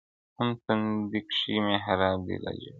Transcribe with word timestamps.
هم 0.37 0.49
تندي 0.65 1.19
کښې 1.27 1.45
دې 1.53 1.59
محراب 1.67 2.19
دے 2.27 2.35
لاجواب 2.43 2.59
دے 2.63 2.69